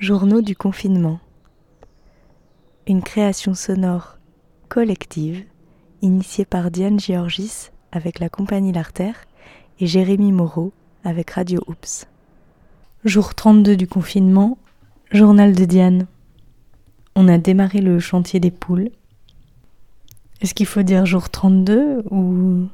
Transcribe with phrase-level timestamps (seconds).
[0.00, 1.18] Journaux du confinement.
[2.86, 4.18] Une création sonore
[4.68, 5.42] collective
[6.02, 9.16] initiée par Diane Georgis avec la compagnie L'Artère
[9.80, 10.72] et Jérémy Moreau
[11.02, 12.06] avec Radio Oops.
[13.04, 14.56] Jour 32 du confinement,
[15.10, 16.06] journal de Diane.
[17.16, 18.90] On a démarré le chantier des poules.
[20.40, 22.68] Est-ce qu'il faut dire jour 32 ou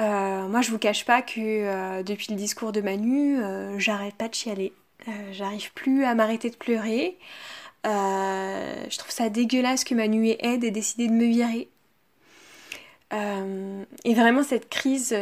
[0.00, 4.14] Euh, moi, je vous cache pas que euh, depuis le discours de Manu, euh, j'arrête
[4.14, 4.72] pas de chialer.
[5.32, 7.18] J'arrive plus à m'arrêter de pleurer.
[7.84, 11.68] je trouve ça dégueulasse que Manu et Ed aient décidé de me virer.
[13.12, 15.14] Et vraiment, cette crise,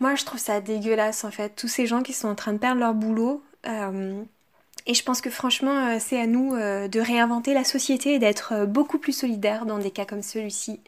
[0.00, 1.54] moi, je trouve ça dégueulasse en fait.
[1.56, 3.42] Tous ces gens qui sont en train de perdre leur boulot.
[3.64, 8.98] et je pense que franchement, c'est à nous de réinventer la société et d'être beaucoup
[8.98, 10.80] plus solidaires dans des cas comme celui-ci.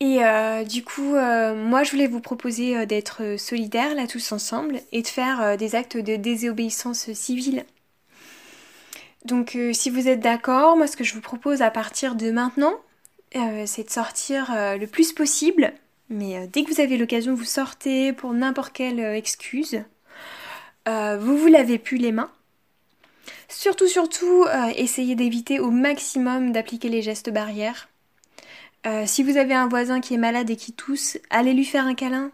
[0.00, 4.32] Et euh, du coup, euh, moi je voulais vous proposer euh, d'être solidaires là tous
[4.32, 7.64] ensemble et de faire des actes de désobéissance civile.
[9.24, 12.74] Donc si vous êtes d'accord, moi ce que je vous propose à partir de maintenant,
[13.66, 15.72] c'est de sortir le plus possible.
[16.10, 19.82] Mais dès que vous avez l'occasion, vous sortez pour n'importe quelle excuse.
[20.86, 22.30] vous vous lavez plus les mains.
[23.48, 24.46] Surtout, surtout,
[24.76, 27.88] essayez d'éviter au maximum d'appliquer les gestes barrières.
[28.86, 31.86] Euh, si vous avez un voisin qui est malade et qui tousse, allez lui faire
[31.86, 32.30] un câlin.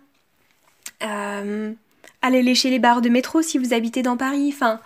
[1.02, 1.72] Euh,
[2.22, 4.50] allez lécher les barres de métro si vous habitez dans Paris.
[4.52, 4.80] Enfin,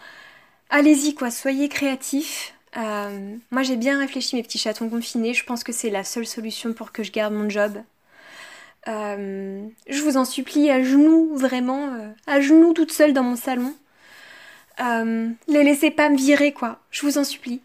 [0.69, 2.54] allez-y quoi, soyez créatifs.
[2.78, 5.34] Euh, moi j'ai bien réfléchi mes petits chatons confinés.
[5.34, 7.74] Je pense que c'est la seule solution pour que je garde mon job.
[8.86, 11.90] je vous en supplie, à genoux, vraiment,
[12.28, 13.74] à genoux toute seule dans mon salon.
[14.80, 17.62] les laissez pas me virer quoi, je vous en supplie.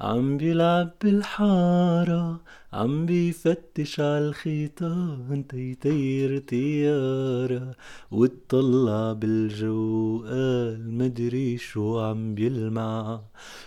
[0.00, 2.40] عم بيلعب بالحارة
[2.75, 7.75] عم بيفتش عالخيطان تيطير طيارة
[8.11, 13.21] واتطلع بالجو قال مدري شو عم بيلمع.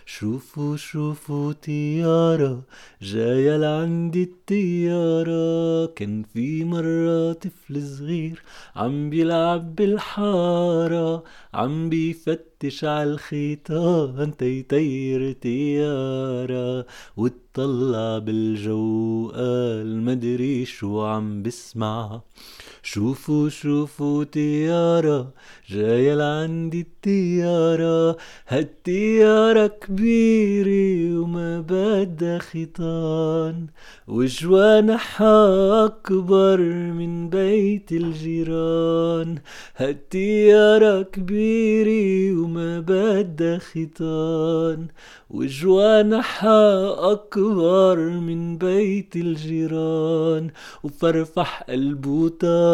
[0.07, 2.63] شوفوا شوفوا طيارة
[3.03, 8.43] جاية لعندي الطيارة كان في مرة طفل صغير
[8.77, 11.25] عم بيلعب بالحارة
[11.55, 16.87] عم بيفتش عالخيطان تيطير طيارة
[17.17, 18.98] واتطلع بالجو
[19.35, 22.21] قال مدري شو عم بسمع.
[22.93, 25.33] شوفوا شوفوا طيارة
[25.69, 28.17] جاية لعندي الطيارة
[28.49, 33.67] هالطيارة كبيرة وما بدها خيطان
[34.09, 36.61] وجوانحها أكبر
[36.99, 39.39] من بيت الجيران.
[39.77, 44.87] هالطيارة كبيرة وما بدها خيطان
[45.31, 50.51] وجوانحها أكبر من بيت الجيران.
[50.85, 52.29] وفرفح قلبه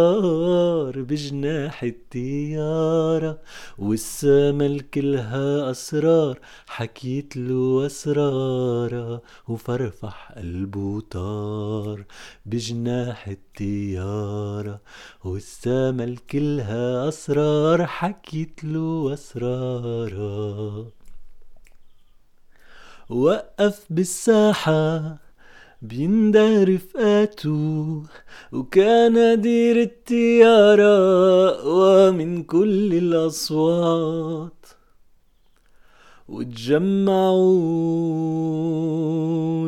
[0.04, 3.38] طار بجناح الطيارة
[3.78, 12.04] والسما كلها أسرار حكيت له أسرارها وفرفح قلبه طار
[12.46, 14.80] بجناح الطيارة
[15.24, 20.86] والسما كلها أسرار حكيت له أسرارها
[23.10, 25.23] وقف بالساحة
[25.88, 28.02] بيندى رفقاته
[28.52, 30.96] وكان دير التيارة
[31.68, 34.66] ومن كل الأصوات.
[36.28, 37.68] وتجمعوا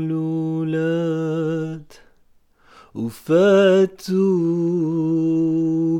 [0.00, 1.92] الولاد
[2.94, 4.16] وفاتوا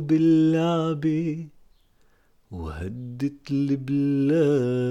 [0.01, 1.47] باللعبة
[2.51, 4.87] وهدت البلاد.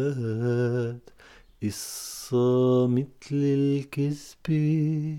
[1.62, 5.16] قصة مثل الكذبة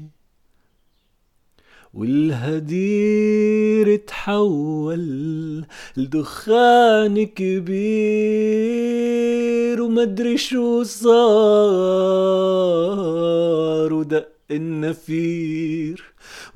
[1.94, 5.66] والهدير تحول
[5.98, 7.78] لدخان كبير
[9.82, 11.14] ومدري شو صار
[13.94, 16.04] ودق النفير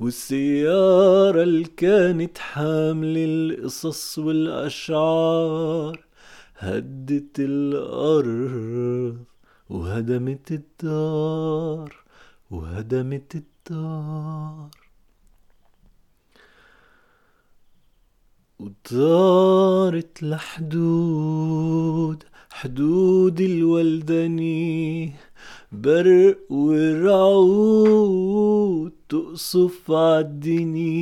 [0.00, 6.04] والسيارة اللي كانت حاملة القصص والأشعار
[6.58, 9.31] هدت الأرض.
[9.72, 11.90] وهدمت الدار
[12.50, 14.70] وهدمت الدار.
[18.60, 21.52] وطارت لحدود
[22.50, 25.12] حدود الولدني
[25.72, 27.72] برق ورعود
[29.08, 30.94] تقصف عالدني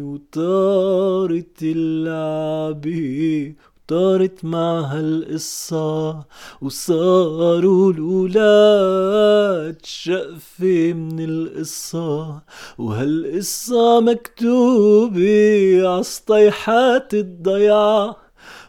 [0.00, 3.54] وطارت اللعبة
[3.88, 6.24] طارت معها القصة
[6.62, 12.42] وصاروا الولاد شقفة من القصة.
[12.78, 18.16] وهالقصة مكتوبة عالصطيحات الضيعة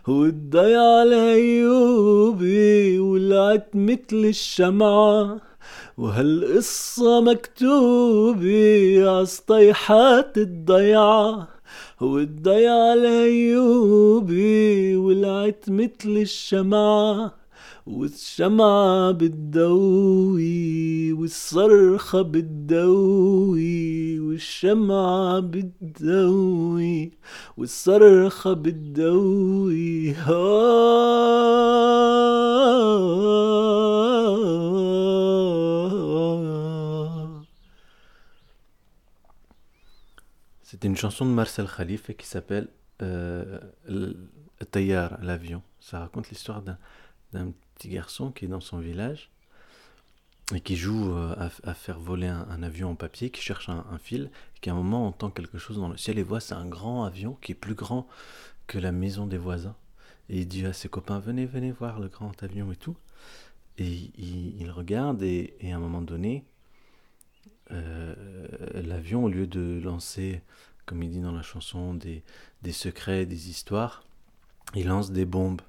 [0.08, 5.38] والضيعة العيوبة ولعت متل الشمعة.
[5.98, 11.48] وهالقصة مكتوبة عالصطيحات الضيعة
[12.02, 14.89] والضيعة العيوبة
[15.50, 17.34] ولعت متل الشمعة
[17.86, 20.44] والشمعة بتدوي
[21.14, 27.12] والصرخة بتدوي والشمعة بتدوي
[27.58, 30.16] والصرخة بتدوي.
[40.64, 42.68] C'était une chanson de Marcel Khalife qui s'appelle
[43.02, 43.60] euh,
[44.66, 45.62] Taillard, l'avion.
[45.80, 49.30] Ça raconte l'histoire d'un petit garçon qui est dans son village
[50.54, 54.32] et qui joue euh, à, faire voler un, avion en papier, qui cherche un, fil,
[54.56, 56.66] et qui à un moment entend quelque chose dans le ciel et voit c'est un
[56.66, 58.08] grand avion qui est plus grand
[58.68, 59.76] que la maison des voisins.
[60.30, 62.98] Et il dit à ses copains venez, venez voir le grand avion et tout.
[63.78, 66.44] Et il, regarde et, à un moment donné,
[67.72, 68.14] euh,
[68.74, 70.42] l'avion, au lieu de lancer,
[70.86, 72.24] comme il dit dans la chanson, des,
[72.62, 74.04] des secrets, des histoires,
[74.76, 75.62] il lance des bombes.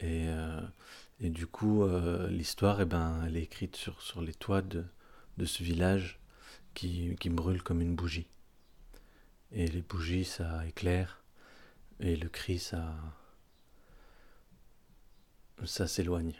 [0.00, 0.60] Et, euh,
[1.20, 4.84] du coup, euh, l'histoire, eh ben, elle est écrite sur, les toits de,
[5.44, 6.18] ce village
[6.74, 8.28] qui, brûle comme une bougie.
[9.52, 11.22] Et les bougies, ça éclaire.
[12.00, 12.94] Et le cri, ça,
[15.64, 16.34] s'éloigne.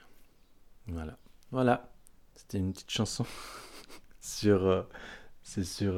[0.86, 1.16] Voilà.
[1.50, 1.92] Voilà.
[2.34, 3.24] C'était une petite chanson
[4.20, 4.82] sur, euh,
[5.42, 5.94] c'est sur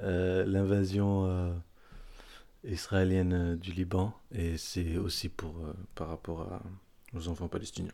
[0.00, 1.62] l'invasion
[2.64, 5.54] israélienne du Liban et c'est aussi pour
[5.94, 6.62] par rapport à,
[7.14, 7.92] aux enfants palestiniens.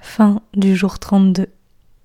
[0.00, 1.46] Fin du jour 32.